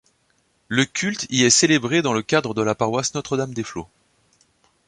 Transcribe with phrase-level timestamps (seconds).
[0.67, 3.87] Le culte y est célébré dans le cadre de la paroisse Notre-Dame-des-Flots.